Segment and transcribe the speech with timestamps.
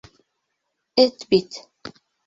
[1.05, 1.51] Эт бит.